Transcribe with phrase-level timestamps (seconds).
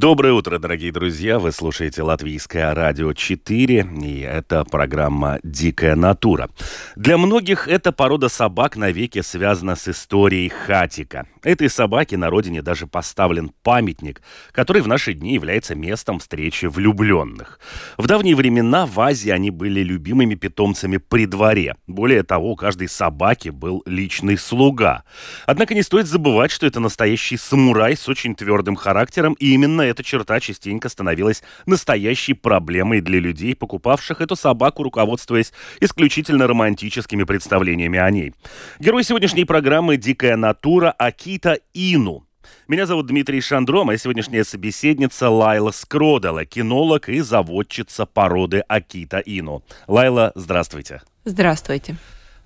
[0.00, 1.40] Доброе утро, дорогие друзья!
[1.40, 6.50] Вы слушаете Латвийское радио 4, и это программа «Дикая натура».
[6.94, 11.26] Для многих эта порода собак навеки связана с историей хатика.
[11.42, 17.60] Этой собаке на родине даже поставлен памятник, который в наши дни является местом встречи влюбленных.
[17.96, 21.76] В давние времена в Азии они были любимыми питомцами при дворе.
[21.86, 25.04] Более того, у каждой собаки был личный слуга.
[25.46, 30.02] Однако не стоит забывать, что это настоящий самурай с очень твердым характером, и именно эта
[30.02, 38.10] черта частенько становилась настоящей проблемой для людей, покупавших эту собаку, руководствуясь исключительно романтическими представлениями о
[38.10, 38.34] ней.
[38.78, 40.90] Герой сегодняшней программы «Дикая натура»
[41.38, 42.26] Акита Ину.
[42.66, 49.62] Меня зовут Дмитрий Шандро, моя сегодняшняя собеседница Лайла Скродала, кинолог и заводчица породы Акита Ину.
[49.86, 51.00] Лайла, здравствуйте.
[51.24, 51.94] Здравствуйте.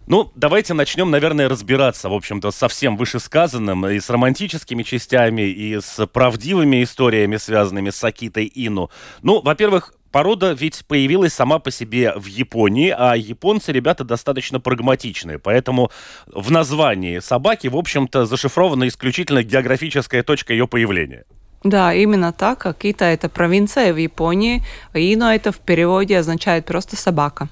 [0.06, 5.80] Ну, давайте начнем, наверное, разбираться, в общем-то, со всем вышесказанным, и с романтическими частями, и
[5.80, 8.90] с правдивыми историями, связанными с Акитой Ину.
[9.22, 15.38] Ну, во-первых, порода ведь появилась сама по себе в Японии, а японцы ребята достаточно прагматичные,
[15.38, 15.90] поэтому
[16.26, 21.24] в названии собаки, в общем-то, зашифрована исключительно географическая точка ее появления.
[21.64, 22.66] Да, именно так.
[22.66, 24.62] Акита– это провинция в Японии,
[24.94, 27.48] Ино– это в переводе означает просто собака.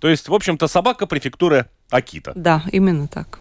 [0.00, 2.32] То есть, в общем-то, собака префектуры Акита.
[2.34, 3.38] Да, именно так.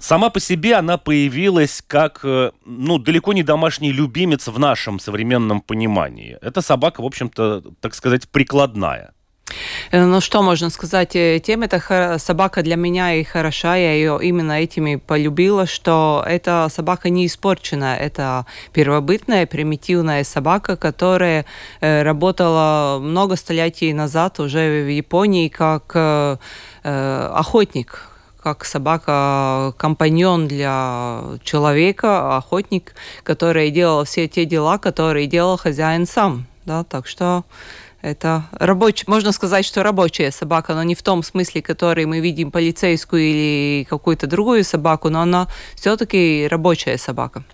[0.00, 5.60] Сама по себе она появилась как, э, ну, далеко не домашний любимец в нашем современном
[5.60, 6.38] понимании.
[6.40, 9.12] Это собака, в общем-то, так сказать, прикладная.
[9.90, 11.14] Э, ну, что можно сказать?
[11.16, 13.76] Э, тем эта собака для меня и хороша.
[13.76, 17.94] Я ее именно этими полюбила, что эта собака не испорчена.
[17.94, 21.44] Это первобытная, примитивная собака, которая
[21.82, 25.94] работала много столетий назад уже в Японии как
[26.82, 28.10] охотник,
[28.42, 36.46] как собака-компаньон для человека, охотник, который делал все те дела, которые делал хозяин сам.
[36.64, 37.44] Да, так что
[38.02, 42.50] это рабочий, можно сказать, что рабочая собака, но не в том смысле, который мы видим
[42.50, 47.44] полицейскую или какую-то другую собаку, но она все-таки рабочая собака.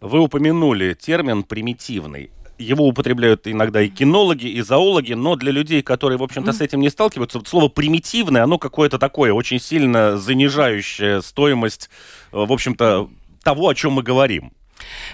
[0.00, 2.30] Вы упомянули термин примитивный.
[2.60, 6.80] Его употребляют иногда и кинологи, и зоологи, но для людей, которые, в общем-то, с этим
[6.80, 11.88] не сталкиваются, слово примитивное, оно какое-то такое, очень сильно занижающее стоимость,
[12.32, 13.08] в общем-то,
[13.42, 14.52] того, о чем мы говорим.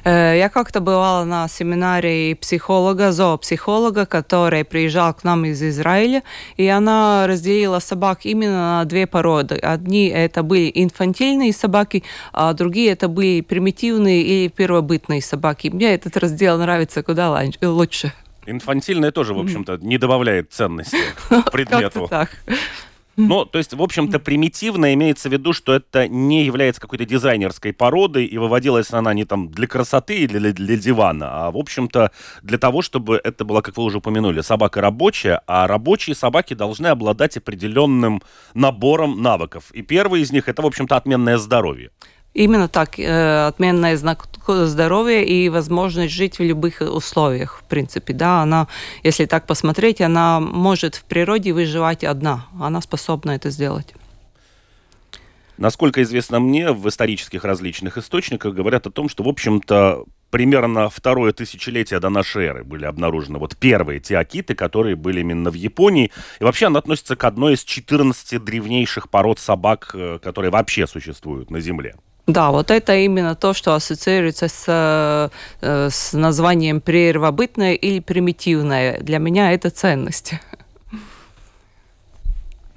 [0.04, 6.22] Э, я как-то бывала на семинаре психолога, зоопсихолога, который приезжал к нам из Израиля,
[6.56, 9.56] и она разделила собак именно на две породы.
[9.56, 15.68] Одни это были инфантильные собаки, а другие это были примитивные или первобытные собаки.
[15.68, 18.12] Мне этот раздел нравится куда лучше.
[18.46, 20.98] Инфантильное тоже, в общем-то, не добавляет ценности
[21.52, 22.06] предмету.
[22.08, 22.30] так.
[23.16, 27.72] Ну, то есть, в общем-то, примитивно имеется в виду, что это не является какой-то дизайнерской
[27.72, 32.10] породой, и выводилась она не там для красоты и для, для дивана, а, в общем-то,
[32.42, 36.88] для того, чтобы это была, как вы уже упомянули, собака рабочая, а рабочие собаки должны
[36.88, 38.22] обладать определенным
[38.54, 39.70] набором навыков.
[39.72, 41.90] И первый из них– это, в общем-то, отменное здоровье.
[42.36, 48.42] Именно так, э, отменный знак здоровья и возможность жить в любых условиях, в принципе, да,
[48.42, 48.68] она,
[49.02, 53.94] если так посмотреть, она может в природе выживать одна, она способна это сделать.
[55.56, 61.32] Насколько известно мне, в исторических различных источниках говорят о том, что, в общем-то, примерно второе
[61.32, 66.12] тысячелетие до нашей эры были обнаружены вот первые теокиты, которые были именно в Японии.
[66.38, 71.50] И вообще она относится к одной из 14 древнейших пород собак, э, которые вообще существуют
[71.50, 71.94] на Земле.
[72.26, 74.64] Да, вот это именно то, что ассоциируется с,
[75.60, 78.98] э, с названием первобытное или примитивное.
[79.00, 80.32] Для меня это ценность.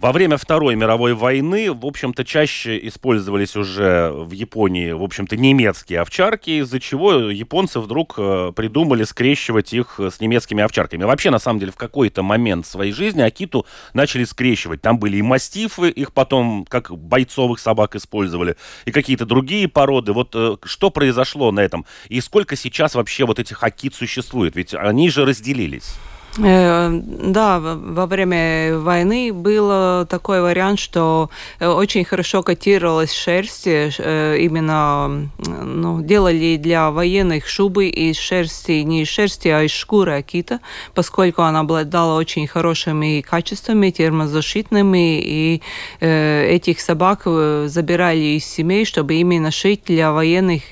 [0.02, 6.00] Во время Второй мировой войны, в общем-то, чаще использовались уже в Японии, в общем-то, немецкие
[6.00, 11.04] овчарки, из-за чего японцы вдруг э, придумали скрещивать их с немецкими овчарками.
[11.04, 14.82] Вообще, на самом деле, в какой-то момент своей жизни Акиту начали скрещивать.
[14.82, 18.56] Там были и мастифы, их потом как бойцовых собак использовали,
[18.86, 20.14] и какие-то другие породы.
[20.14, 21.86] Вот э, что произошло на этом?
[22.08, 24.56] И сколько сейчас вообще вот этих Акит существует?
[24.56, 25.98] Ведь они же разделились.
[26.42, 34.38] Э, да, во время войны был такой вариант, что э, очень хорошо котировалась шерсть, э,
[34.40, 40.60] именно ну, делали для военных шубы из шерсти, не из шерсти, а из шкуры акита,
[40.94, 45.62] поскольку она обладала очень хорошими качествами, термозащитными, и
[46.00, 50.64] этих собак забирали из семей, чтобы именно шить для военных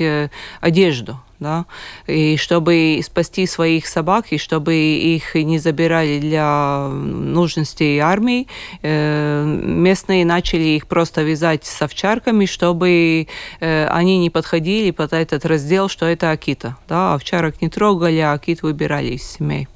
[0.62, 1.66] одежду да,
[2.08, 8.48] и чтобы спасти своих собак, и чтобы их не забирали для нужностей армии,
[8.82, 13.28] э, местные начали их просто вязать с овчарками, чтобы
[13.60, 16.78] э, они не подходили под этот раздел, что это акита.
[16.88, 19.68] Да, овчарок не трогали, а акит выбирали из семей.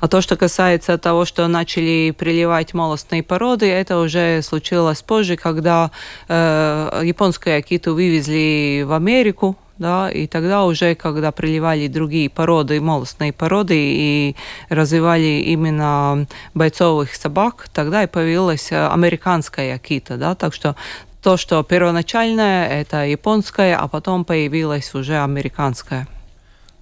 [0.00, 5.90] А то, что касается того, что начали приливать молостные породы, это уже случилось позже, когда
[6.28, 13.32] э, японскую акиту вывезли в Америку, да, и тогда уже, когда приливали другие породы, молостные
[13.32, 14.36] породы, и
[14.68, 20.76] развивали именно бойцовых собак, тогда и появилась э, американская акита, да, так что
[21.22, 26.06] то, что первоначальное, это японская, а потом появилась уже американская.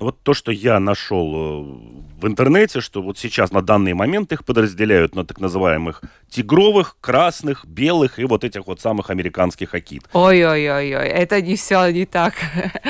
[0.01, 4.45] Вот то, что я нашел э, в интернете, что вот сейчас на данный момент их
[4.45, 10.03] подразделяют на так называемых тигровых, красных, белых и вот этих вот самых американских акит.
[10.13, 12.35] Ой-ой-ой, это не все не так.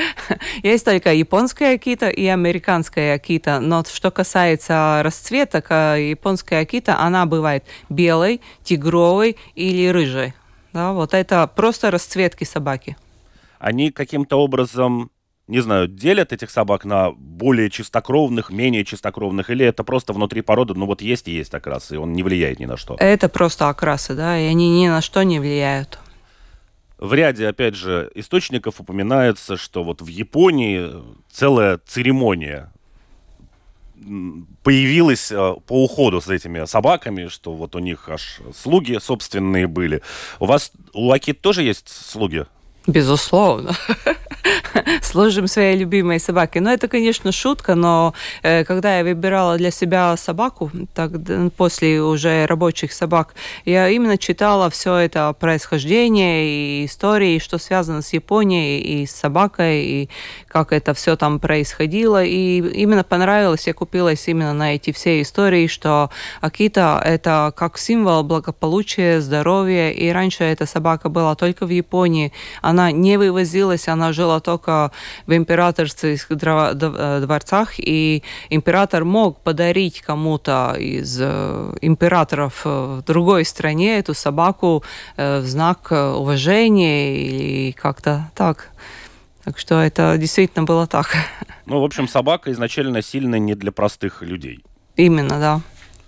[0.63, 7.63] Есть только японская акита и американская акита, но что касается расцветок, японская акита, она бывает
[7.87, 10.33] белой, тигровой или рыжей.
[10.73, 12.97] Да, вот это просто расцветки собаки.
[13.59, 15.11] Они каким-то образом
[15.47, 20.73] не знаю, делят этих собак на более чистокровных, менее чистокровных, или это просто внутри породы,
[20.73, 22.95] ну вот есть и есть окрас, и он не влияет ни на что?
[22.99, 25.99] Это просто окрасы, да, и они ни на что не влияют.
[26.97, 30.91] В ряде, опять же, источников упоминается, что вот в Японии
[31.29, 32.71] целая церемония
[34.63, 40.01] появилась э, по уходу с этими собаками, что вот у них аж слуги собственные были.
[40.39, 42.45] У вас, у Акит тоже есть слуги?
[42.87, 43.73] Безусловно.
[45.01, 46.61] Служим своей любимой собаке.
[46.61, 48.13] Но это, конечно, шутка, но
[48.43, 51.11] э, когда я выбирала для себя собаку, так,
[51.57, 53.35] после уже рабочих собак,
[53.65, 59.83] я именно читала все это происхождение и истории, что связано с Японией и с собакой,
[59.83, 60.09] и
[60.47, 62.23] как это все там происходило.
[62.23, 66.09] И именно понравилось, я купилась именно на эти все истории, что
[66.41, 69.91] Акита– это как символ благополучия, здоровья.
[69.91, 72.31] И раньше эта собака была только в Японии.
[72.61, 74.91] Она не вывозилась, она жила только в
[75.27, 84.83] императорских дворцах, и император мог подарить кому-то из императоров в другой стране эту собаку
[85.17, 88.69] в знак уважения или как-то так.
[89.43, 91.15] Так что это действительно было так.
[91.67, 94.63] Ну, в общем, собака изначально сильно не для простых людей.
[94.95, 95.61] Именно, да.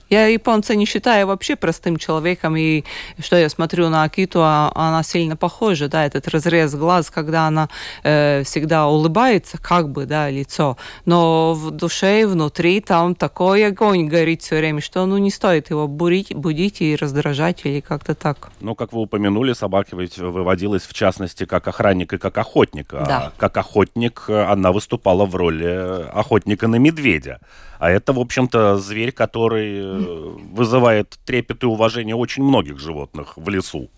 [0.09, 2.83] Я японца не считаю вообще простым человеком, и
[3.19, 7.69] что я смотрю на Акиту, а она сильно похожа, да, этот разрез глаз, когда она
[8.04, 14.07] э, всегда улыбается, как бы, да, лицо, но в душе и внутри там такой огонь
[14.07, 18.50] горит все время, что, ну, не стоит его бурить, будить и раздражать или как-то так.
[18.62, 22.94] Ну, как вы упомянули, собака ведь выводилась, в частности, как охранник и как охотник.
[22.94, 23.18] А да.
[23.18, 27.39] А как охотник она выступала в роли охотника на медведя.
[27.79, 33.50] А это, в общем-то, зверь, который э, вызывает трепет и уважение очень многих животных в
[33.50, 33.89] лесу.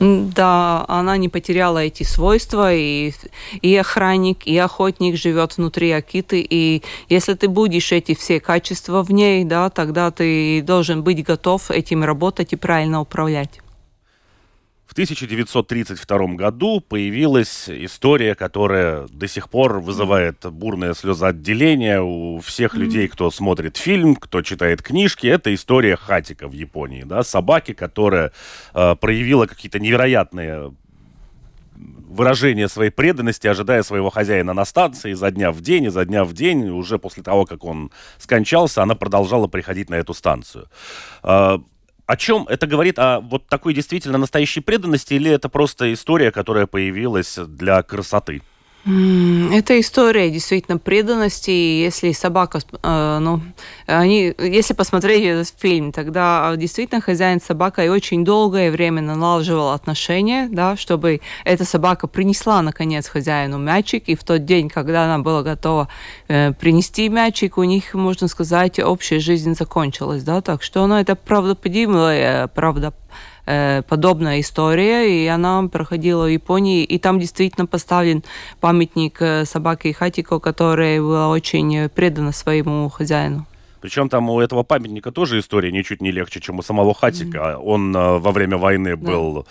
[0.00, 3.12] Да, она не потеряла эти свойства, и,
[3.60, 9.12] и охранник, и охотник живет внутри Акиты, и если ты будешь эти все качества в
[9.12, 13.60] ней, да, тогда ты должен быть готов этим работать и правильно управлять.
[14.92, 23.08] В 1932 году появилась история, которая до сих пор вызывает бурное слезоотделение у всех людей,
[23.08, 25.26] кто смотрит фильм, кто читает книжки.
[25.26, 28.32] Это история Хатика в Японии, да, собаки, которая
[28.74, 30.74] э, проявила какие-то невероятные
[31.74, 36.34] выражение своей преданности, ожидая своего хозяина на станции изо дня в день, изо дня в
[36.34, 36.68] день.
[36.68, 40.68] Уже после того, как он скончался, она продолжала приходить на эту станцию.
[42.06, 42.98] А, о чем это говорит?
[42.98, 48.42] О вот такой действительно настоящей преданности или это просто история, которая появилась для красоты?
[48.84, 51.50] Это история действительно преданности.
[51.50, 53.40] Если собака, э, ну,
[53.86, 60.48] они, если посмотреть этот фильм, тогда действительно хозяин с собакой очень долгое время налаживал отношения,
[60.50, 65.44] да, чтобы эта собака принесла наконец хозяину мячик, и в тот день, когда она была
[65.44, 65.86] готова
[66.26, 71.14] э, принести мячик, у них, можно сказать, общая жизнь закончилась, да, так что, ну, это
[71.14, 72.92] правдоподобная, правда
[73.44, 78.22] Э, подобная история, и она проходила в Японии, и там действительно поставлен
[78.60, 83.46] памятник э, собаке Хатико, которая была очень предана своему хозяину.
[83.82, 87.38] Причем там у этого памятника тоже история ничуть не легче, чем у самого Хатика.
[87.38, 87.62] Mm-hmm.
[87.64, 89.44] Он э, во время войны был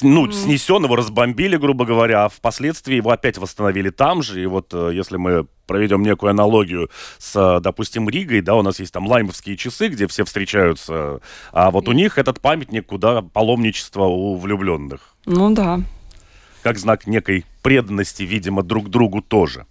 [0.00, 0.32] ну, mm-hmm.
[0.32, 4.42] снесен, его разбомбили, грубо говоря, а впоследствии его опять восстановили там же.
[4.42, 8.94] И вот э, если мы проведем некую аналогию с, допустим, Ригой, да, у нас есть
[8.94, 11.20] там лаймовские часы, где все встречаются,
[11.52, 11.90] а вот mm-hmm.
[11.90, 15.14] у них этот памятник, куда паломничество у влюбленных.
[15.26, 15.82] Ну да.
[16.62, 19.66] Как знак некой преданности, видимо, друг другу тоже.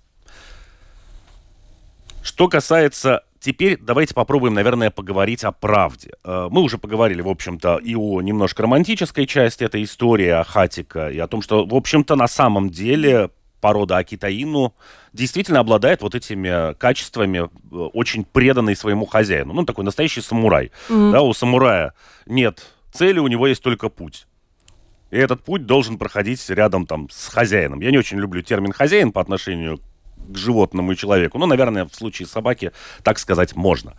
[2.21, 6.11] Что касается Теперь давайте попробуем, наверное, поговорить о правде.
[6.23, 11.09] Э, мы уже поговорили, в общем-то, и о немножко романтической части этой истории, о Хатика,
[11.09, 13.29] и о том, что, в общем-то, на самом деле
[13.61, 14.75] порода Акитаину
[15.13, 19.53] действительно обладает вот этими качествами, э, очень преданный своему хозяину.
[19.53, 20.71] Ну, такой настоящий самурай.
[20.89, 21.11] Mm-hmm.
[21.11, 21.93] Да, у самурая
[22.25, 24.27] нет цели, у него есть только путь.
[25.11, 27.79] И этот путь должен проходить рядом там с хозяином.
[27.79, 29.79] Я не очень люблю термин «хозяин» по отношению
[30.27, 31.37] к животному и человеку.
[31.37, 32.71] Ну, наверное, в случае собаки
[33.03, 33.93] так сказать можно.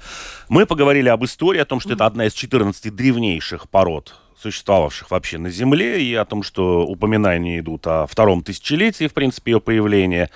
[0.48, 5.38] Мы поговорили об истории, о том, что это одна из 14 древнейших пород существовавших вообще
[5.38, 10.30] на Земле, и о том, что упоминания идут о втором тысячелетии, в принципе, ее появления.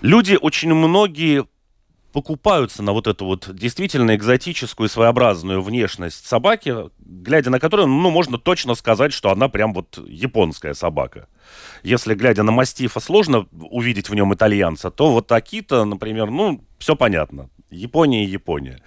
[0.00, 1.46] Люди очень многие
[2.16, 8.38] покупаются на вот эту вот действительно экзотическую своеобразную внешность собаки, глядя на которую, ну, можно
[8.38, 11.28] точно сказать, что она прям вот японская собака.
[11.82, 16.96] Если, глядя на мастифа, сложно увидеть в нем итальянца, то вот Акита, например, ну, все
[16.96, 17.50] понятно.
[17.70, 18.80] Япония и Япония.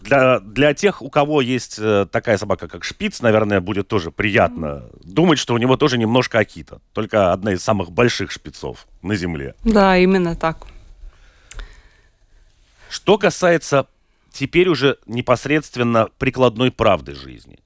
[0.00, 4.84] Для, для тех, у кого есть э, такая собака, как шпиц, наверное, будет тоже приятно
[5.04, 6.80] думать, что у него тоже немножко Акита.
[6.94, 9.54] Только одна из самых больших шпицов на Земле.
[9.62, 10.66] Да, именно так.
[12.88, 13.86] Что касается
[14.32, 17.58] теперь уже непосредственно прикладной правды жизни.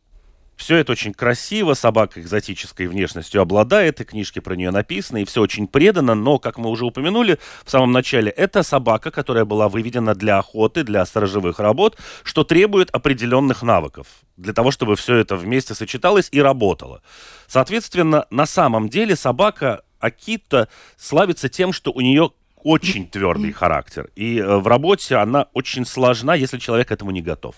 [0.56, 5.40] Все это очень красиво, собака экзотической внешностью обладает, и книжки про нее написаны, и все
[5.40, 10.14] очень предано, но, как мы уже упомянули в самом начале, это собака, которая была выведена
[10.14, 15.74] для охоты, для сторожевых работ, что требует определенных навыков для того, чтобы все это вместе
[15.74, 17.02] сочеталось и работало.
[17.48, 22.30] Соответственно, на самом деле собака Акита славится тем, что у нее
[22.64, 24.10] очень твердый характер.
[24.16, 27.54] И э, в работе она очень сложна, если человек к этому не готов.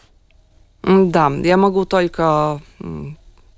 [0.82, 2.60] Да, я могу только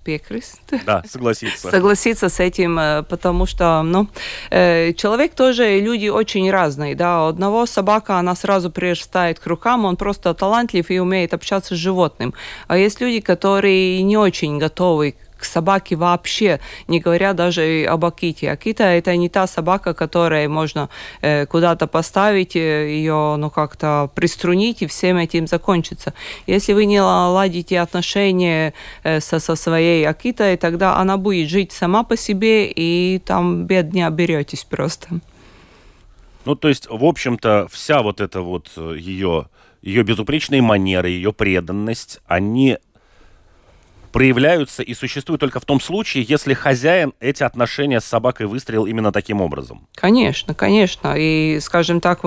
[0.06, 0.60] пекрist.
[0.86, 1.70] Да, согласиться.
[1.70, 4.08] согласиться с этим, э, потому что, ну,
[4.50, 9.96] э, человек тоже, люди очень разные, да, одного собака, она сразу прирастает к рукам, он
[9.96, 12.34] просто талантлив и умеет общаться с животным,
[12.68, 18.50] а есть люди, которые не очень готовы к собаке вообще, не говоря даже об Аките.
[18.50, 20.88] Акита это не та собака, которой можно
[21.20, 26.14] э, куда-то поставить, э, ее ну как-то приструнить и всем этим закончится.
[26.46, 32.02] Если вы не ладите отношения э, со, со своей Акитой, тогда она будет жить сама
[32.02, 35.20] по себе, и там бед не оберетесь просто.
[36.44, 39.48] Ну, то есть, в общем-то, вся вот эта вот ее,
[39.82, 42.78] э, ее безупречные манеры, ее преданность, они
[44.16, 49.12] проявляются и существуют только в том случае, если хозяин эти отношения с собакой выстроил именно
[49.12, 49.86] таким образом.
[49.94, 51.12] Конечно, конечно.
[51.18, 52.20] И, скажем так,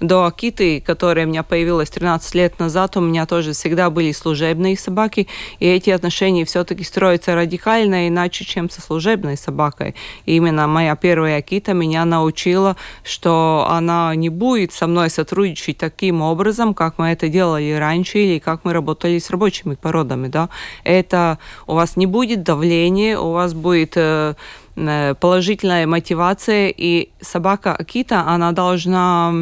[0.00, 4.78] до Акиты, которая у меня появилась 13 лет назад, у меня тоже всегда были служебные
[4.78, 5.28] собаки,
[5.58, 9.94] и эти отношения все-таки строятся радикально иначе, чем со служебной собакой.
[10.24, 16.22] И именно моя первая Акита меня научила, что она не будет со мной сотрудничать таким
[16.22, 20.28] образом, как мы это делали раньше, или как мы работали с рабочими породами.
[20.28, 20.48] Да?
[20.82, 21.25] Это
[21.66, 24.34] у вас не будет давления, у вас будет э,
[24.76, 29.32] положительная мотивация, и собака Акита, она должна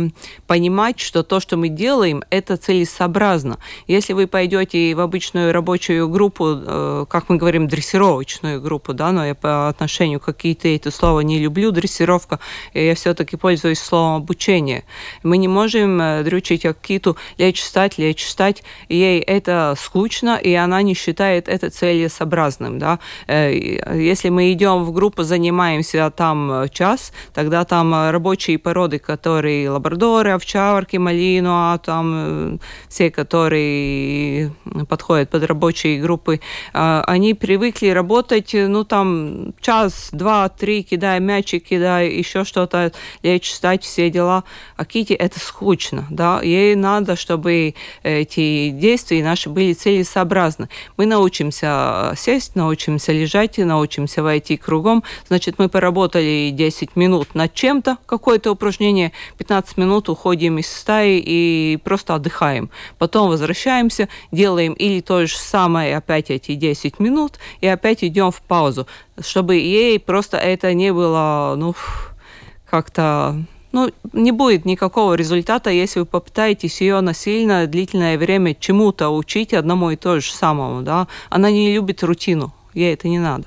[0.47, 3.59] понимать, что то, что мы делаем, это целесообразно.
[3.89, 9.27] Если вы пойдете в обычную рабочую группу, э, как мы говорим, дрессировочную группу, да, но
[9.27, 12.39] я по отношению к Аките это слово не люблю, дрессировка,
[12.73, 14.85] я все-таки пользуюсь словом обучение.
[15.25, 20.83] Мы не можем э, дрючить Акиту, лечь встать, лечь встать, ей это скучно, и она
[20.83, 23.01] не считает это целесообразным, да.
[23.27, 29.71] Если мы идем в группу занимаемся там э, час, тогда там э, рабочие породы, которые
[29.71, 34.53] лабрадоры, овчарки, малинуа, там э, все, которые
[34.89, 36.41] подходят под рабочие группы,
[36.73, 43.85] они привыкли работать, ну там час, два, три, кидая мячик, кидая еще что-то, лечь, встать,
[43.85, 44.45] все дела.
[44.77, 50.69] А Кити это скучно, да, ей надо, чтобы эти действия наши были целесообразны.
[50.97, 57.99] Мы научимся сесть, научимся лежать, научимся войти кругом, Значит, мы поработали 10 минут над чем-то,
[58.07, 62.71] какое-то упражнение, 15 минут уходим из стаи и просто отдыхаем.
[62.99, 68.41] Потом возвращаемся, делаем или то же самое опять эти 10 минут и опять идем в
[68.43, 68.87] паузу,
[69.21, 71.75] чтобы ей просто это не было, ну,
[72.69, 73.37] как-то
[73.75, 79.91] ну, не будет никакого результата, если вы попытаетесь ее насильно длительное время чему-то учить одному
[79.91, 81.09] и то же самому, да.
[81.29, 83.47] Она не любит рутину, ей это не надо.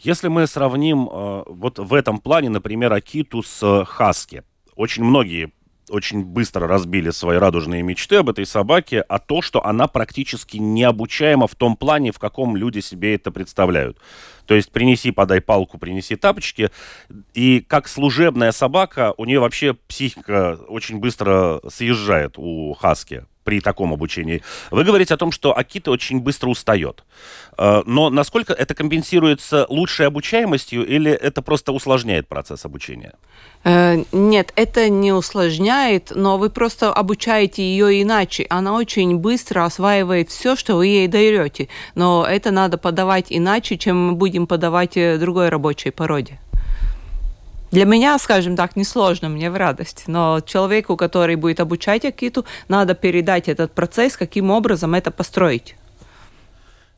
[0.00, 4.42] Если мы сравним э, вот в этом плане, например, Акиту с э, Хаски,
[4.76, 5.52] очень многие
[5.90, 11.46] очень быстро разбили свои радужные мечты об этой собаке, а то, что она практически необучаема
[11.46, 13.98] в том плане, в каком люди себе это представляют.
[14.46, 16.70] То есть принеси, подай палку, принеси тапочки.
[17.34, 23.94] И как служебная собака, у нее вообще психика очень быстро съезжает у Хаски при таком
[23.94, 24.42] обучении.
[24.70, 27.04] Вы говорите о том, что Акита очень быстро устает.
[27.56, 33.14] Э, но насколько это компенсируется лучшей обучаемостью или это просто усложняет процесс обучения?
[33.64, 38.46] Э, нет, это не усложняет, но вы просто обучаете ее иначе.
[38.50, 41.68] Она очень быстро осваивает все, что вы ей даете.
[41.94, 46.38] Но это надо подавать иначе, чем мы будем подавать э, другой рабочей породе.
[47.70, 50.04] Для меня, скажем так, несложно, мне в радость.
[50.06, 55.76] Но человеку, который будет обучать Акиту, надо передать этот процесс, каким образом это построить.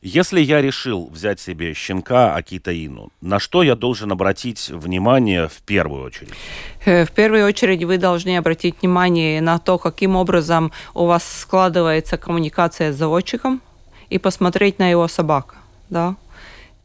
[0.01, 5.61] Если я решил взять себе щенка Акита Ину, на что я должен обратить внимание в
[5.61, 6.33] первую очередь?
[6.85, 12.17] Э, в первую очередь вы должны обратить внимание на то, каким образом у вас складывается
[12.17, 13.61] коммуникация с заводчиком,
[14.11, 15.55] и посмотреть на его собаку.
[15.89, 16.15] Да?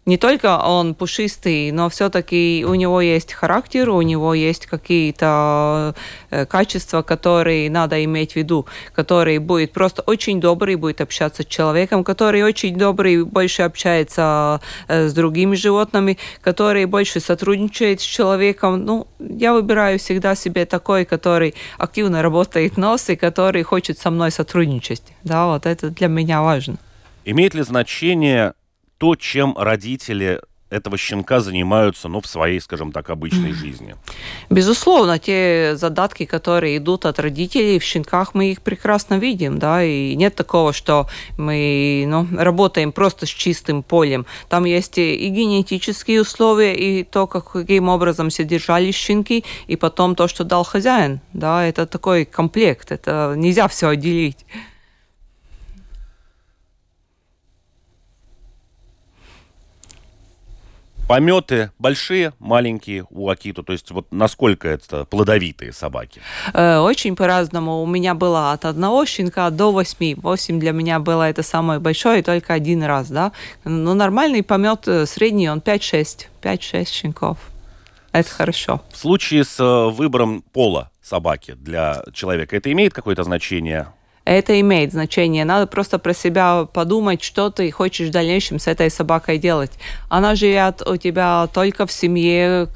[0.07, 5.97] Не только он пушистый, но все-таки у него есть характер, у него есть какие-то
[6.31, 11.47] э, качества, которые надо иметь в виду, который будет просто очень добрый, будет общаться с
[11.47, 18.85] человеком, который очень добрый, больше общается э, с другими животными, который больше сотрудничает с человеком.
[18.85, 24.31] Ну, я выбираю всегда себе такой, который активно работает нос и который хочет со мной
[24.31, 25.03] сотрудничать.
[25.25, 26.77] Да, вот это для меня важно.
[27.25, 28.53] Имеет ли значение
[28.99, 33.95] то, чем родители этого щенка занимаются, ну, в своей, скажем так, обычной жизни.
[34.51, 40.17] Безусловно, те задатки, которые идут от родителей, в щенках мы их прекрасно видим, да, и
[40.17, 41.07] нет такого, что
[41.39, 44.27] мы ну, работаем просто с чистым полем.
[44.49, 50.43] Там есть и генетические условия, и то, каким образом содержались щенки, и потом то, что
[50.43, 54.45] дал хозяин, да, это такой комплект, это нельзя все отделить.
[61.09, 66.21] Пометы большие, маленькие у Акиту, то есть вот насколько это плодовитые собаки?
[66.53, 67.81] Э, очень по-разному.
[67.81, 70.17] У меня было от одного щенка до восьми.
[70.17, 73.31] Восемь для меня было это самое большое, только один раз, да.
[73.65, 76.27] Но нормальный помет э, средний, он 5-6.
[76.43, 77.39] 5-6 щенков.
[78.11, 78.83] Это хорошо.
[78.91, 83.87] В случае с э, выбором пола собаки для человека, это имеет какое-то значение?
[84.27, 85.45] Это имеет значение.
[85.45, 89.71] Надо просто про себя подумать, что ты хочешь в дальнейшем с этой собакой делать.
[90.09, 92.69] Она живет у тебя только в семье,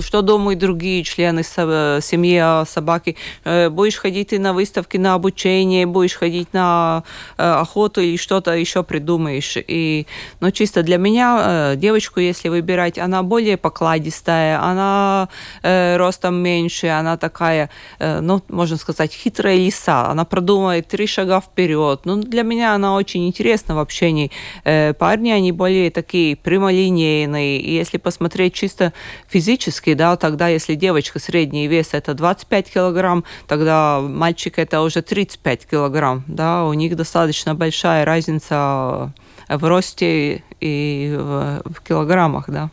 [0.00, 3.14] что думают другие члены семьи о собаке.
[3.44, 7.04] Э, будешь ходить и на выставки, на обучение, будешь ходить на
[7.38, 9.56] э, охоту или что-то еще придумаешь.
[9.56, 10.06] И,
[10.40, 15.28] ну, чисто для меня э, девочку, если выбирать, она более покладистая, она
[15.62, 20.08] ростом меньше, она такая, ну, можно сказать, хитрая лиса.
[20.08, 20.24] Она
[20.64, 22.00] продумывает три шага вперед.
[22.04, 24.30] Ну, для меня она очень интересна в общении.
[24.64, 27.60] Парни, они более такие прямолинейные.
[27.60, 28.92] И если посмотреть чисто
[29.28, 35.66] физически, да, тогда если девочка средний вес это 25 килограмм, тогда мальчик это уже 35
[35.66, 39.12] килограмм, да, у них достаточно большая разница
[39.48, 42.70] в росте и в, в килограммах, да,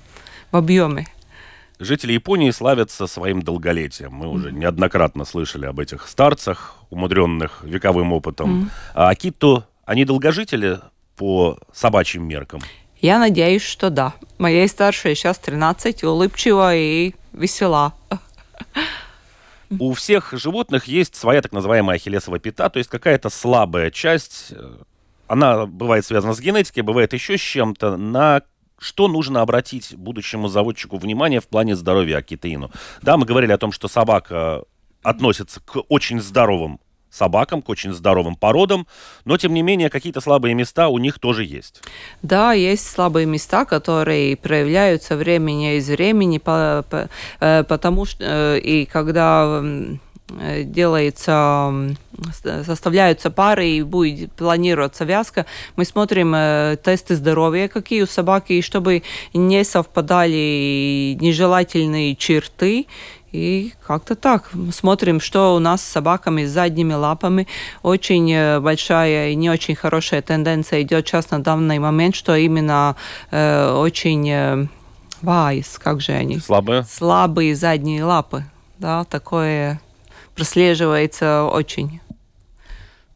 [0.51, 1.07] в объеме.
[1.79, 4.13] Жители Японии славятся своим долголетием.
[4.13, 8.63] Мы уже неоднократно слышали об этих старцах, умудренных вековым опытом.
[8.63, 8.69] Mm.
[8.93, 10.79] А Акито, они долгожители
[11.15, 12.61] по собачьим меркам?
[12.99, 14.13] Я надеюсь, что да.
[14.37, 17.93] Моей старшей сейчас 13, улыбчивая и весела.
[19.79, 24.53] У всех животных есть своя так называемая ахиллесова пята, то есть какая-то слабая часть.
[25.27, 27.95] Она бывает связана с генетикой, бывает еще с чем-то.
[27.97, 28.41] На
[28.77, 32.71] что нужно обратить будущему заводчику внимание в плане здоровья Акитеину?
[33.01, 34.63] Да, мы говорили о том, что собака
[35.03, 36.79] относится к очень здоровым
[37.11, 38.87] собакам, к очень здоровым породам,
[39.25, 41.81] но тем не менее какие-то слабые места у них тоже есть.
[42.23, 49.61] Да, есть слабые места, которые проявляются времени из времени, э, потому что э, и когда
[50.29, 51.95] э, делается,
[52.65, 56.31] составляются пары и будет планироваться вязка, мы смотрим
[56.77, 62.87] тесты здоровья, какие у собаки, и чтобы не совпадали нежелательные черты,
[63.31, 64.51] и как-то так.
[64.71, 67.47] Смотрим, что у нас с собаками с задними лапами.
[67.83, 72.95] Очень э, большая и не очень хорошая тенденция идет сейчас на данный момент, что именно
[73.31, 74.67] э, очень э,
[75.21, 76.39] вайс, как же они?
[76.39, 76.83] Слабые?
[76.83, 78.43] Слабые задние лапы
[78.81, 79.79] да, такое
[80.35, 82.01] прослеживается очень.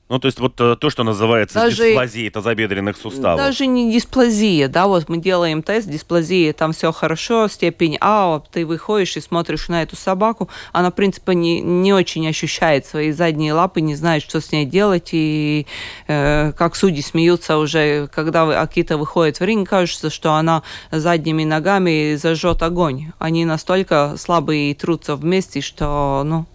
[0.08, 3.40] Ну, то есть вот э, то, что называется даже, дисплазией тазобедренных суставов.
[3.40, 8.68] Даже не дисплазия, да, вот мы делаем тест, дисплазия, там все хорошо, степень А, ты
[8.68, 13.54] выходишь и смотришь на эту собаку, она, в принципе, не, не очень ощущает свои задние
[13.54, 15.66] лапы, не знает, что с ней делать, и
[16.08, 22.14] э, как судьи смеются уже, когда Акита выходит в ринг, кажется, что она задними ногами
[22.14, 23.12] зажжет огонь.
[23.18, 26.46] Они настолько слабые и трутся вместе, что, ну...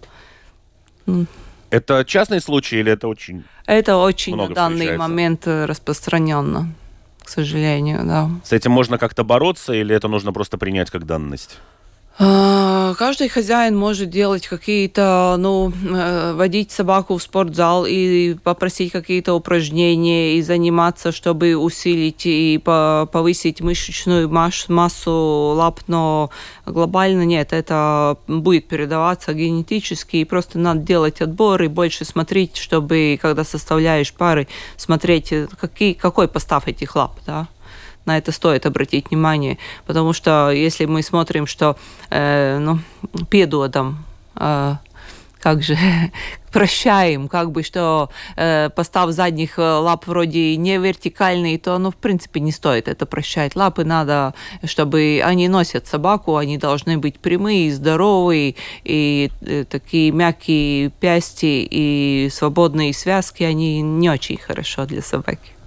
[1.71, 6.73] Это частный случай или это очень Это очень много на данный момент э, распространенно,
[7.23, 8.29] к сожалению, да.
[8.43, 11.59] С этим можно как-то бороться или это нужно просто принять как данность?
[12.19, 19.33] А, каждый хозяин может делать какие-то, ну, э, водить собаку в спортзал и попросить какие-то
[19.33, 26.29] упражнения и заниматься, чтобы усилить и повысить мышечную массу лап, но
[26.65, 33.17] глобально нет, это будет передаваться генетически, и просто надо делать отбор и больше смотреть, чтобы,
[33.21, 37.47] когда составляешь пары, смотреть, какие, какой постав этих лап, да
[38.05, 41.77] на это стоит обратить внимание, потому что если мы смотрим, что
[42.09, 42.79] э, ну,
[43.29, 44.75] педодом э,
[45.41, 45.77] как же
[46.51, 51.95] прощаем, как бы, что э, постав задних э, лап вроде не вертикальный, то, ну, в
[51.95, 53.55] принципе, не стоит это прощать.
[53.55, 54.33] Лапы надо,
[54.63, 62.29] чтобы они носят собаку, они должны быть прямые, здоровые, и э, такие мягкие пясти и
[62.31, 65.60] свободные связки, они не очень хорошо для собаки.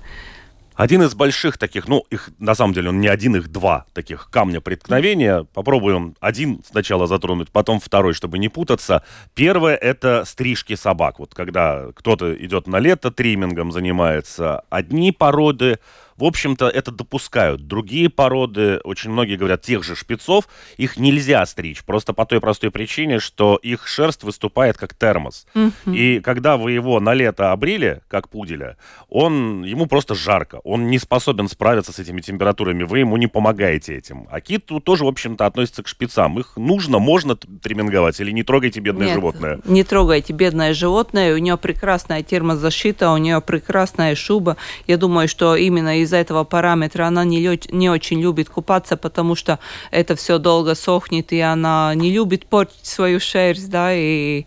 [0.74, 4.28] Один из больших таких, ну, их на самом деле он не один, их два таких
[4.30, 5.46] камня преткновения.
[5.54, 9.04] Попробуем один сначала затронуть, потом второй, чтобы не путаться.
[9.34, 11.20] Первое– это стрижки собак.
[11.20, 14.64] Вот когда кто-то идет на лето, тримингом занимается.
[14.68, 15.78] Одни породы
[16.16, 17.66] в общем-то, это допускают.
[17.66, 21.84] Другие породы, очень многие говорят, тех же шпицов, их нельзя стричь.
[21.84, 25.46] Просто по той простой причине, что их шерсть выступает как термос.
[25.54, 25.96] Mm-hmm.
[25.96, 28.76] И когда вы его на лето обрили, как пуделя,
[29.08, 30.60] он, ему просто жарко.
[30.64, 32.84] Он не способен справиться с этими температурами.
[32.84, 34.26] Вы ему не помогаете этим.
[34.30, 36.38] А кит тоже, в общем-то, относится к шпицам.
[36.38, 39.60] Их нужно, можно триминговать или не трогайте бедное Нет, животное?
[39.64, 41.34] не трогайте бедное животное.
[41.34, 44.56] У нее прекрасная термозащита, у нее прекрасная шуба.
[44.86, 49.34] Я думаю, что именно из-за этого параметра она не, лё- не очень любит купаться, потому
[49.34, 49.58] что
[49.90, 54.46] это все долго сохнет, и она не любит портить свою шерсть, да, и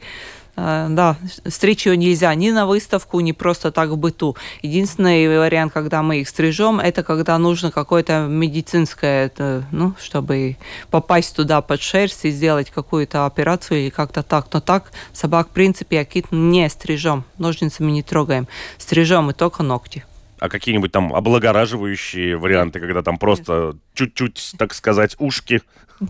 [0.55, 1.17] э, да,
[1.47, 4.35] стричь ее нельзя ни на выставку, ни просто так в быту.
[4.61, 9.31] Единственный вариант, когда мы их стрижем, это когда нужно какое-то медицинское,
[9.71, 10.57] ну, чтобы
[10.89, 14.47] попасть туда под шерсть и сделать какую-то операцию или как-то так.
[14.53, 18.47] Но так собак, в принципе, акит не стрижем, ножницами не трогаем.
[18.77, 20.03] Стрижем и только ногти
[20.39, 25.61] а какие-нибудь там облагораживающие варианты, когда там просто чуть-чуть, так сказать, ушки?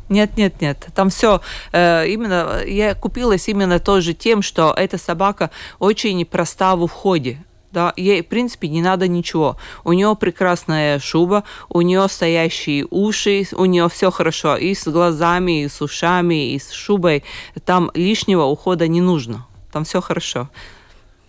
[0.10, 0.88] Нет, нет, нет.
[0.94, 6.84] Там все э, именно я купилась именно тоже тем, что эта собака очень проста в
[6.84, 7.44] уходе.
[7.72, 9.58] Да, ей, в принципе, не надо ничего.
[9.84, 15.64] У нее прекрасная шуба, у нее стоящие уши, у нее все хорошо и с глазами,
[15.64, 17.24] и с ушами, и с шубой.
[17.66, 19.46] Там лишнего ухода не нужно.
[19.72, 20.50] Там все хорошо.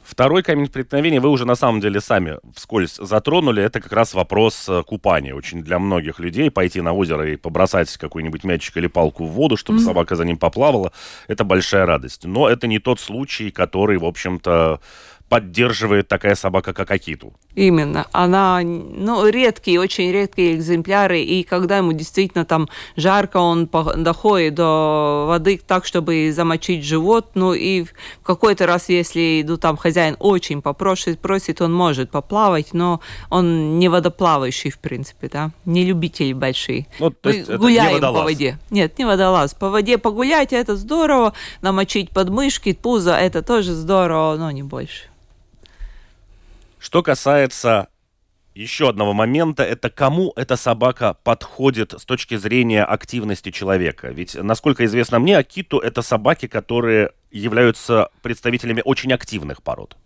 [0.09, 3.63] Второй камень преткновения вы уже на самом деле сами вскользь затронули.
[3.63, 5.35] Это как раз вопрос э, купания.
[5.35, 9.59] Очень для многих людей пойти на озеро и побросать какой-нибудь мячик или палку в воду,
[9.59, 9.85] чтобы mm-hmm.
[9.85, 10.93] собака за ним поплавала,
[11.27, 12.25] это большая радость.
[12.25, 14.81] Но это не тот случай, который, в общем-то,
[15.29, 17.33] поддерживает такая собака, как Акиту.
[17.55, 18.07] Именно.
[18.13, 25.27] Она, ну, редкие, очень редкие экземпляры, и когда ему действительно там жарко, он доходит до
[25.29, 27.89] воды так, чтобы замочить живот, ну, и в
[28.23, 33.89] какой-то раз, если, ну, там хозяин очень попросит, просит, он может поплавать, но он не
[33.89, 36.87] водоплавающий, в принципе, да, не любитель большие.
[37.01, 38.59] Ну, то есть Мы гуляем по воде.
[38.71, 39.55] Нет, не водолаз.
[39.55, 45.09] По воде погулять, это здорово, намочить подмышки, пузо, это тоже здорово, но не больше.
[46.79, 47.89] Что касается
[48.55, 54.09] еще одного момента, это кому эта собака подходит с точки зрения активности человека.
[54.09, 59.97] Ведь, насколько известно мне, Акиту— это собаки, которые являются представителями очень активных пород.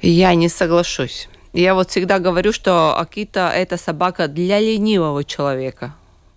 [0.00, 1.28] Я не соглашусь.
[1.52, 5.94] Я вот всегда говорю, что Акита– это собака для ленивого человека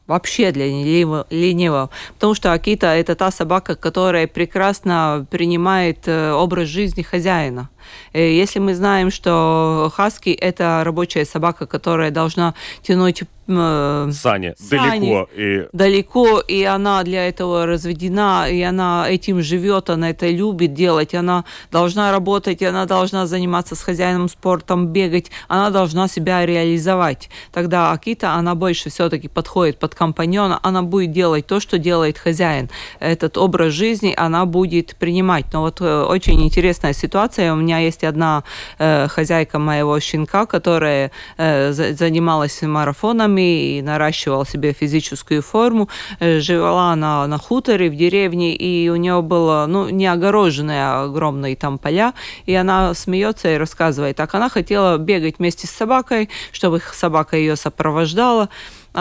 [0.07, 1.89] вообще для ленивого.
[2.15, 7.69] Потому что Акита– это та собака, которая прекрасно принимает э, образ жизни хозяина.
[8.13, 15.29] Если мы знаем, что хаски– это рабочая собака, которая должна тянуть э, Сани, далеко.
[15.35, 15.67] И...
[15.73, 21.43] Далеко, и она для этого разведена, и она этим живет, она это любит делать, она
[21.71, 27.29] должна работать, она должна заниматься с хозяином спортом, бегать, она должна себя реализовать.
[27.51, 32.69] Тогда Акита, она больше все-таки подходит под компаньона, она будет делать то, что делает хозяин.
[32.99, 35.45] Этот образ жизни она будет принимать.
[35.53, 37.53] Но вот э, очень интересная ситуация.
[37.53, 38.43] У меня есть одна
[38.79, 45.89] э, хозяйка моего щенка, которая э, занималась тренировками и наращивал себе физическую форму.
[46.19, 51.03] Э, жила она на хуторе в деревне, и у нее было, ну, не огороженные а
[51.03, 52.13] огромные там поля,
[52.45, 57.55] и она смеется и рассказывает, так она хотела бегать вместе с собакой, чтобы собака ее
[57.55, 58.49] сопровождала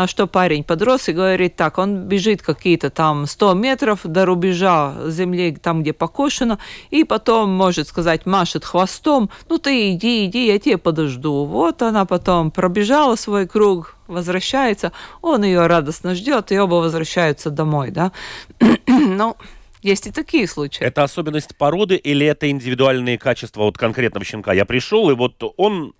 [0.06, 5.54] что парень подрос и говорит так, он бежит какие-то там 100 метров до рубежа земли,
[5.54, 6.58] там, где покошено,
[6.90, 11.44] и потом может сказать, машет хвостом, ну ты иди, иди, я тебе подожду.
[11.44, 17.90] Вот она потом пробежала свой круг, возвращается, он ее радостно ждет, и оба возвращаются домой,
[17.90, 18.12] да.
[18.86, 19.36] ну,
[19.82, 20.84] есть и такие случаи.
[20.84, 24.52] Это особенность породы или это индивидуальные качества вот конкретного щенка?
[24.52, 25.94] Я пришел, и вот он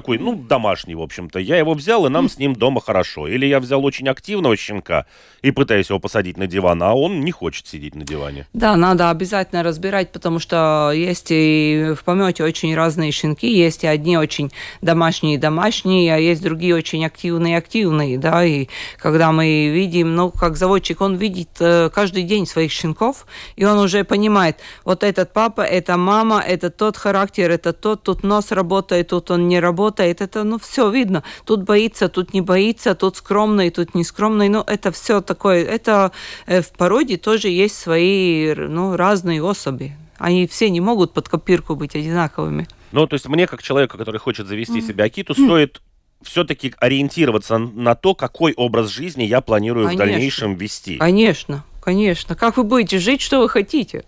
[0.00, 1.40] такой, ну, домашний, в общем-то.
[1.40, 3.26] Я его взял, и нам с ним дома хорошо.
[3.26, 5.06] Или я взял очень активного щенка
[5.42, 8.46] и пытаюсь его посадить на диван, а он не хочет сидеть на диване.
[8.52, 13.48] Да, надо обязательно разбирать, потому что есть и в помете очень разные щенки.
[13.48, 20.14] Есть и одни очень домашние-домашние, а есть другие очень активные-активные, да, и когда мы видим,
[20.14, 25.02] ну, как заводчик, он видит э, каждый день своих щенков, и он уже понимает, вот
[25.02, 29.60] этот папа, это мама, это тот характер, это тот, тут нос работает, тут он не
[29.60, 31.22] работает, работает, это, ну, все видно.
[31.44, 34.48] Тут боится, тут не боится, тут скромный, тут не скромный.
[34.48, 35.64] Ну, это все такое.
[35.64, 36.12] Это
[36.46, 39.92] э, в породе тоже есть свои, ну, разные особи.
[40.18, 42.66] Они все не могут под копирку быть одинаковыми.
[42.92, 45.80] Ну, то есть мне, как человеку, который хочет завести себе Акиту, стоит
[46.22, 50.04] все-таки ориентироваться на то, какой образ жизни я планирую конечно.
[50.04, 50.96] в дальнейшем вести.
[50.96, 52.34] Конечно, конечно.
[52.34, 54.04] Как вы будете жить, что вы хотите.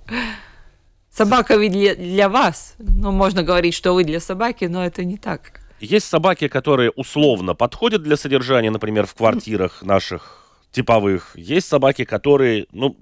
[1.11, 2.75] Собака ведь для, для вас.
[2.79, 5.61] Ну, можно говорить, что вы для собаки, но это не так.
[5.81, 11.33] Есть собаки, которые условно подходят для содержания, например, в квартирах наших типовых.
[11.35, 12.99] Есть собаки, которые, ну,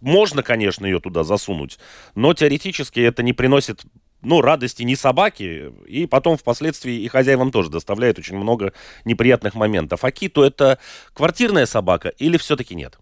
[0.00, 1.78] можно, конечно, ее туда засунуть,
[2.14, 3.82] но теоретически это не приносит
[4.22, 8.72] ну, радости ни собаки, и потом впоследствии и хозяевам тоже доставляет очень много
[9.04, 10.04] неприятных моментов.
[10.04, 10.78] А Киту это
[11.12, 12.98] квартирная собака или все-таки нет?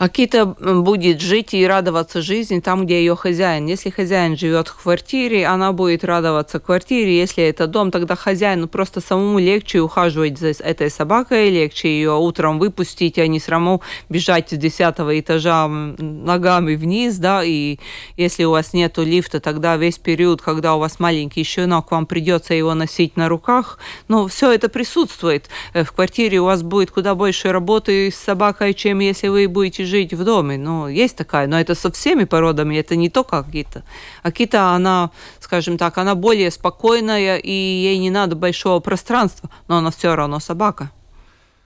[0.00, 3.66] Акита будет жить и радоваться жизни там, где ее хозяин.
[3.66, 7.18] Если хозяин живет в квартире, она будет радоваться квартире.
[7.18, 12.58] Если это дом, тогда хозяину просто самому легче ухаживать за этой собакой, легче ее утром
[12.58, 17.78] выпустить, а не самому бежать с десятого этажа ногами вниз, да, и
[18.16, 22.54] если у вас нету лифта, тогда весь период, когда у вас маленький щенок, вам придется
[22.54, 25.50] его носить на руках, ну, все это присутствует.
[25.74, 29.89] Э, в квартире у вас будет куда больше работы с собакой, чем если вы будете
[29.90, 30.56] жить в доме.
[30.56, 33.82] Ну, есть такая, но это со всеми породами, это не только Акита.
[34.22, 39.90] Акита, она, скажем так, она более спокойная, и ей не надо большого пространства, но она
[39.90, 40.90] все равно собака.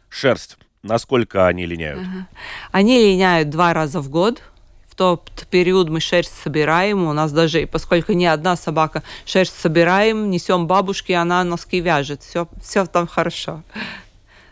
[0.08, 0.56] Шерсть.
[0.82, 2.00] Насколько они линяют?
[2.00, 2.26] Ага.
[2.72, 4.42] Они линяют два раза в год.
[4.86, 7.04] В тот период мы шерсть собираем.
[7.04, 12.22] У нас даже, поскольку не одна собака, шерсть собираем, несем бабушке, она носки вяжет.
[12.22, 13.62] Все, все там хорошо.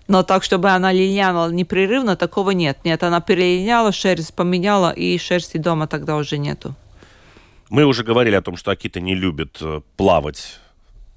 [0.09, 2.79] Но так, чтобы она линяла непрерывно, такого нет.
[2.85, 6.75] Нет, она перелиняла, шерсть поменяла, и шерсти дома тогда уже нету.
[7.71, 10.61] Мы уже говорили о том, что Акита не любит э, плавать.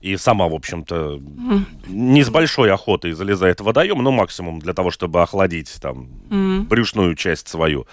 [0.02, 1.66] И сама, в общем-то, mm.
[1.88, 6.62] не с большой охотой залезает в водоем, но максимум для того, чтобы охладить там mm.
[6.68, 7.88] брюшную часть свою.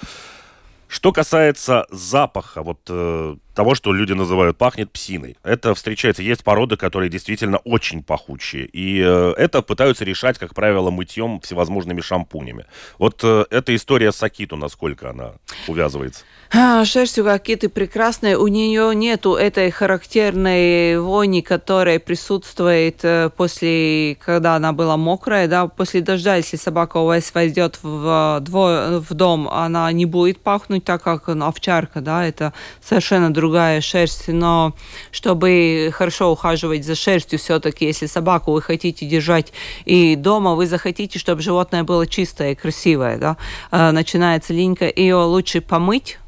[0.89, 5.37] Что касается запаха, вот э, того, что люди называют пахнет псиной.
[5.43, 6.23] Это встречается.
[6.23, 8.67] Есть породы, которые действительно очень пахучие.
[8.67, 12.67] И э, это пытаются решать, как правило, мытьем всевозможными шампунями.
[12.99, 15.33] Вот э, эта история с Акиту, насколько она
[15.69, 16.25] увязывается?
[16.55, 18.37] А, шерсть у Акиты прекрасная.
[18.37, 25.67] У нее нету этой характерной вони, которая присутствует э, после, когда она была мокрая, да,
[25.67, 30.85] после дождя, если собака у вас войдет в, в, в дом, она не будет пахнуть
[30.85, 34.73] так, как овчарка, да, это совершенно другое другая шерсть, но
[35.11, 39.53] чтобы хорошо ухаживать за шерстью, все-таки, если собаку вы хотите держать
[39.85, 43.37] и дома, вы захотите, чтобы животное было чистое и красивое, да,
[43.73, 46.19] а, начинается линька, ее лучше помыть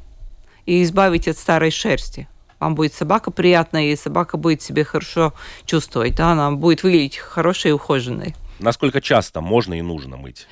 [0.67, 2.27] и избавить от старой шерсти.
[2.59, 5.35] Вам будет собака приятная, и собака будет себя хорошо
[5.67, 8.35] чувствовать, да, она будет выглядеть хорошей и ухоженной.
[8.61, 10.47] Насколько часто можно и нужно мыть?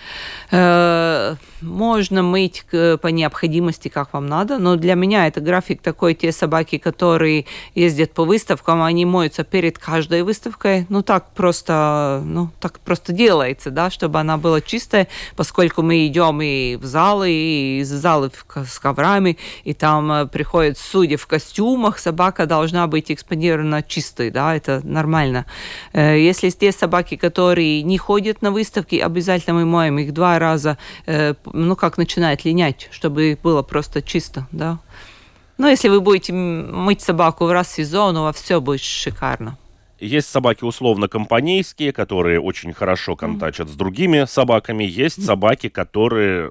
[0.51, 6.33] Э, можно мыть по необходимости, как вам надо, но для меня это график такой, те
[6.33, 12.81] собаки, которые ездят по выставкам, они моются перед каждой выставкой, ну так просто, ну так
[12.81, 17.89] просто делается, да, чтобы она была чистая, поскольку мы идем и в залы, и из
[17.89, 18.31] залы
[18.67, 24.57] с коврами, и там э, приходят судьи в костюмах, собака должна быть экспонирована чистой, да,
[24.57, 25.47] это нормально.
[25.93, 30.79] Э, если те собаки, которые не ходят на выставки, обязательно мы моем их два раза,
[31.07, 34.79] э, ну, как начинает линять, чтобы было просто чисто, да.
[35.59, 39.59] Но если вы будете мыть собаку в раз в сезон, у вас все будет шикарно.
[40.01, 43.73] Есть собаки условно компанейские, которые очень хорошо контачат mm-hmm.
[43.73, 44.83] с другими собаками.
[44.83, 46.51] Есть собаки, которые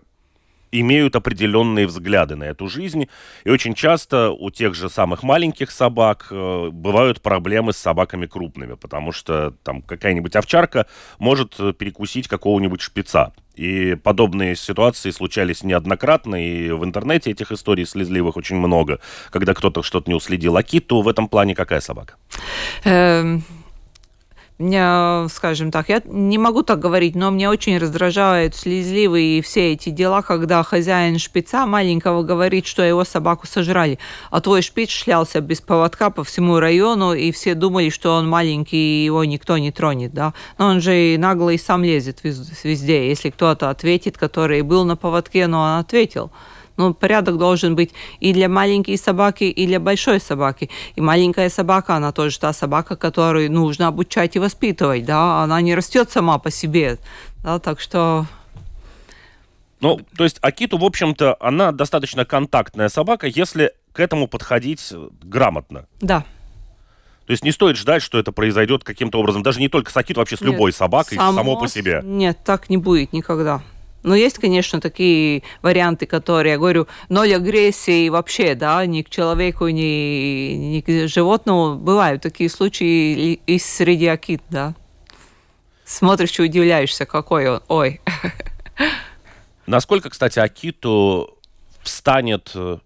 [0.72, 3.08] имеют определенные взгляды на эту жизнь.
[3.44, 8.76] И очень часто у тех же самых маленьких собак э, бывают проблемы с собаками крупными,
[8.76, 10.88] потому что там какая-нибудь овчарка
[11.20, 13.34] может э, перекусить какого-нибудь шпица.
[13.56, 19.84] И подобные ситуации случались неоднократно, и в интернете этих историй слезливых очень много, когда кто-то
[19.84, 20.56] что-то не уследил.
[20.56, 22.16] А Киту в этом плане какая собака?
[25.30, 30.22] Скажем так, я не могу так говорить, но мне очень раздражают слезливые все эти дела,
[30.22, 33.98] когда хозяин шпица маленького говорит, что его собаку сожрали,
[34.30, 39.02] а твой шпиц шлялся без поводка по всему району, и все думали, что он маленький,
[39.02, 40.34] и его никто не тронет, да.
[40.60, 43.10] Но он же нагло и сам лезет везде.
[43.10, 46.30] Если кто-то ответит, который был на поводке, но он ответил.
[46.82, 50.70] Ну, порядок должен быть и для маленькой собаки, и для большой собаки.
[50.96, 55.76] И маленькая собака, она тоже та собака, которую нужно обучать и воспитывать, да, она не
[55.76, 56.98] растет сама по себе,
[57.44, 58.26] да, так что
[59.82, 65.88] ну, то есть Акиту, в общем-то, она достаточно контактная собака, если к этому подходить грамотно.
[66.00, 66.24] Да.
[67.26, 70.20] То есть не стоит ждать, что это произойдет каким-то образом, даже не только с Акиту,
[70.20, 72.02] вообще с Нет, любой собакой, само, само по себе.
[72.04, 73.62] Нет, так не будет никогда.
[74.04, 79.68] Но есть, конечно, такие варианты, которые, я говорю, ноль агрессии вообще, да, ни к человеку,
[79.68, 81.76] ни, ни к животному.
[81.76, 84.74] Бывают такие случаи и среди акит, да.
[85.86, 87.62] Смотришь и удивляешься, какой он.
[87.68, 88.02] Ой.
[89.66, 91.38] Насколько, кстати, Акиту
[91.82, 92.78] встанет э,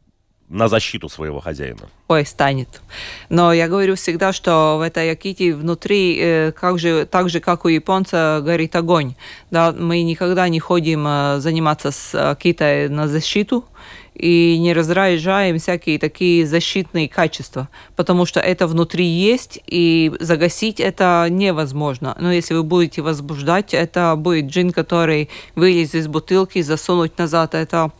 [0.49, 1.89] на защиту своего хозяина?
[2.07, 2.81] Ой, станет.
[3.29, 7.65] Но я говорю всегда, что в этой Аките внутри, э, как же, так же, как
[7.65, 9.15] у японца, горит огонь.
[9.49, 13.65] Да, мы никогда не ходим э, заниматься с Акитой на защиту
[14.13, 21.27] и не разражаем всякие такие защитные качества, потому что это внутри есть, и загасить это
[21.29, 22.15] невозможно.
[22.19, 27.91] Но если вы будете возбуждать, это будет джин, который вылез из бутылки, засунуть назад, это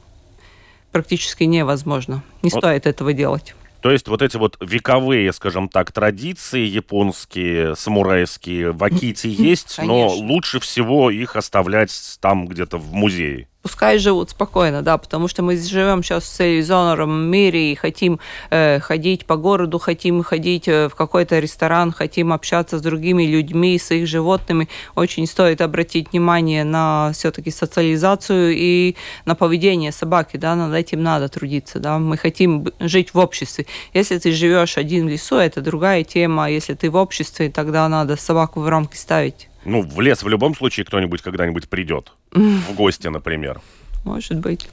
[0.95, 2.23] практически невозможно.
[2.41, 2.59] Не вот.
[2.59, 3.53] стоит этого делать.
[3.81, 10.07] То есть вот эти вот вековые, скажем так, традиции японские, самурайские в Аките есть, но
[10.07, 15.57] лучше всего их оставлять там где-то в музее пускай живут спокойно, да, потому что мы
[15.57, 18.19] живем сейчас в цивилизованном мире и хотим
[18.51, 23.79] э, ходить по городу, хотим ходить э, в какой-то ресторан, хотим общаться с другими людьми,
[23.79, 24.69] с их животными.
[24.93, 31.27] Очень стоит обратить внимание на все-таки социализацию и на поведение собаки, да, над этим надо
[31.27, 31.97] трудиться, да.
[31.97, 33.65] Мы хотим жить в обществе.
[33.95, 36.51] Если ты живешь один в лесу, это другая тема.
[36.51, 39.49] Если ты в обществе, тогда надо собаку в рамки ставить.
[39.65, 42.13] Ну, в лес в любом случае кто-нибудь когда-нибудь придет.
[42.35, 43.61] В гости, например.
[44.03, 44.69] Может быть.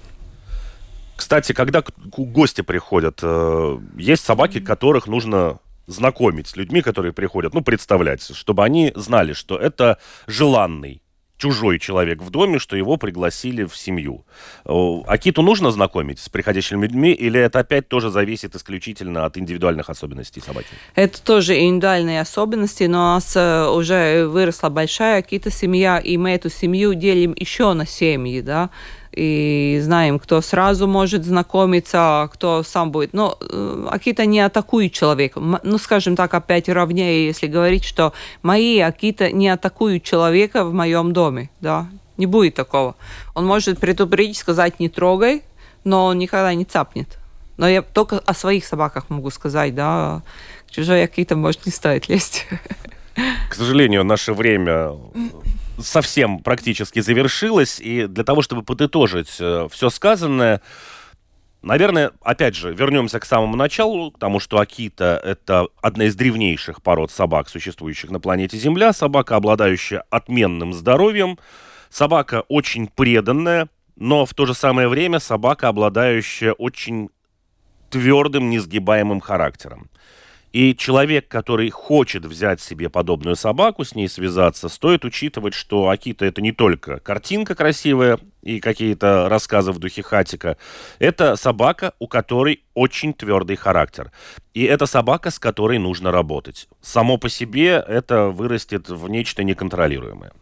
[1.17, 1.85] Кстати, когда
[2.17, 8.65] гости приходят, э, есть собаки, которых нужно знакомить с людьми, которые приходят, ну, представлять, чтобы
[8.65, 11.02] они знали, что это желанный
[11.43, 14.25] чужой человек в доме, что его пригласили в семью.
[14.65, 19.91] А киту нужно знакомить с приходящими людьми, или это опять тоже зависит исключительно от индивидуальных
[19.91, 20.69] особенностей собаки?
[20.95, 26.31] Это тоже индивидуальные особенности, но у нас э, уже выросла большая кита семья, и мы
[26.31, 28.71] эту семью делим еще на семьи, да,
[29.13, 33.13] и знаем, кто сразу может знакомиться, а кто сам будет.
[33.13, 35.41] Но э, Акита не атакует человека.
[35.41, 41.13] Ну, скажем так, опять ровнее, если говорить, что мои Акита не атакуют человека в моем
[41.13, 42.95] доме, да, не будет такого.
[43.35, 45.43] Он может предупредить, сказать не трогай,
[45.85, 47.19] но он никогда не цапнет.
[47.59, 50.23] Но я только о своих собаках могу сказать, да,
[50.71, 52.47] чужой Акита может не стоит лезть.
[53.51, 54.97] К сожалению, наше время
[55.83, 60.61] совсем практически завершилась, и для того, чтобы подытожить э, все сказанное,
[61.63, 67.13] Наверное, опять же, вернемся к самому началу, потому что Акита– это одна из древнейших пород
[67.13, 68.93] собак, существующих на планете Земля.
[68.93, 71.39] Собака, обладающая отменным здоровьем.
[71.89, 77.11] Собака очень преданная, но в то же самое время собака, обладающая очень
[77.91, 79.89] твердым, несгибаемым характером.
[80.53, 86.27] И человек, который хочет взять себе подобную собаку, с ней связаться, стоит учитывать, что Акита
[86.27, 90.59] это не только картинка красивая и какие-то рассказы в духе хатика.
[90.99, 94.13] Это собака, у которой очень твердый характер.
[94.53, 96.69] И это собака, с которой нужно работать.
[96.83, 100.33] Само по себе это вырастет в нечто неконтролируемое.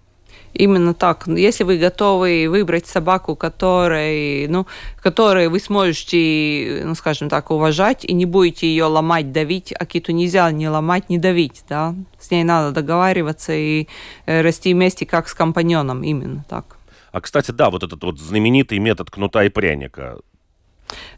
[0.52, 1.26] Именно так.
[1.26, 4.66] Если вы готовы выбрать собаку, которой, ну,
[5.00, 10.12] которой вы сможете, ну, скажем так, уважать и не будете ее ломать, давить, а киту
[10.12, 11.94] нельзя не ломать, не давить, да.
[12.18, 13.86] С ней надо договариваться и
[14.26, 16.76] э, расти вместе, как с компаньоном, именно так.
[17.12, 20.18] А, кстати, да, вот этот вот знаменитый метод кнута и пряника.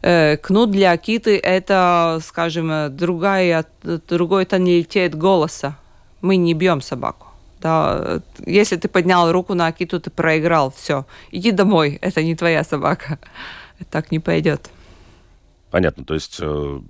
[0.01, 5.75] Э, кнут для Акиты– это, скажем, другая, другой тоналитет голоса.
[6.21, 7.32] Мы не бьем собаку.
[7.63, 12.63] Да, если ты поднял руку на Акиту, ты проиграл, все, иди домой, это не твоя
[12.63, 13.19] собака.
[13.89, 14.69] Так не пойдет.
[15.71, 16.81] Понятно, то есть э,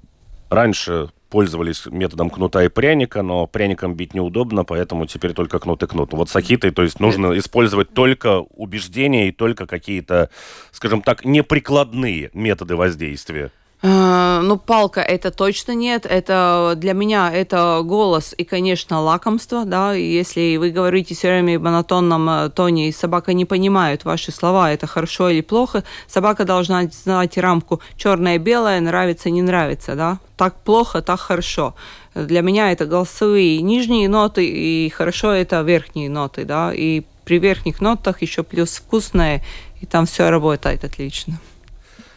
[0.50, 5.88] раньше пользовались методом кнута и пряника, но пряником бить неудобно, поэтому теперь только кнут и
[5.88, 6.12] кнут.
[6.14, 10.30] Вот с Акитой, то есть нужно использовать только убеждения и только какие-то,
[10.72, 13.52] скажем так, неприкладные методы воздействия.
[13.86, 16.06] Э, ну, палка это точно нет.
[16.06, 19.94] Это для меня это голос и, конечно, лакомство, да.
[19.94, 24.72] Если вы говорите все время в монотонном э, тоне, и собака не понимает ваши слова,
[24.72, 30.20] это хорошо или плохо, собака должна знать рамку черное-белое, нравится, не нравится, да.
[30.38, 31.76] Так плохо, так хорошо.
[32.16, 36.72] Для меня это голосовые нижние ноты, и хорошо это верхние ноты, да.
[36.74, 39.44] И при верхних нотах еще плюс вкусное,
[39.82, 41.38] и там все работает отлично.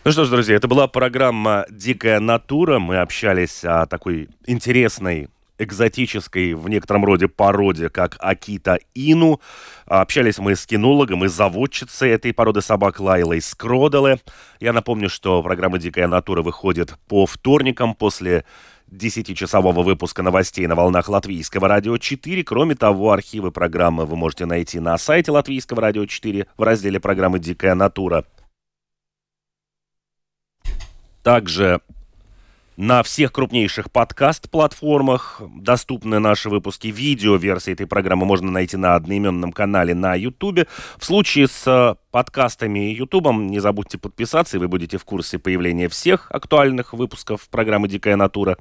[0.06, 2.78] Ну что ж, друзья, это была программа «Дикая натура».
[2.78, 9.40] Мы общались о такой интересной экзотической в некотором роде породе, как Акита Ину.
[9.84, 14.20] Общались мы с кинологом и заводчицей этой породы собак Лайлой Скроделе.
[14.60, 18.44] Я напомню, что программа «Дикая натура» выходит по вторникам после
[18.92, 22.44] 10-часового выпуска новостей на волнах Латвийского радио 4.
[22.44, 27.40] Кроме того, архивы программы вы можете найти на сайте Латвийского радио 4 в разделе программы
[27.40, 28.24] «Дикая натура».
[31.26, 31.80] Также
[32.76, 36.86] на всех крупнейших подкаст-платформах доступны наши выпуски.
[36.86, 40.68] Видео-версии этой программы можно найти на одноименном канале на YouTube.
[40.96, 45.88] В случае с подкастами и Ютубом не забудьте подписаться, и вы будете в курсе появления
[45.88, 48.56] всех актуальных выпусков программы «Дикая натура».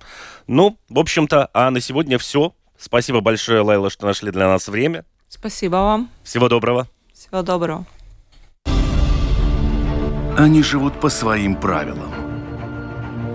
[0.48, 2.56] Ну, в общем-то, а на сегодня все.
[2.80, 5.06] Спасибо большое, Лайла, что нашли для нас время.
[5.30, 6.10] Спасибо вам.
[6.24, 6.88] Всего доброго.
[7.14, 7.86] Всего доброго.
[10.36, 12.25] Они живут по своим правилам